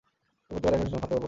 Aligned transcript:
এই 0.03 0.51
উপত্যকার 0.51 0.73
একাংশের 0.75 0.91
নাম 0.91 0.99
ফাতেমা 1.01 1.07
উপত্যকা। 1.07 1.19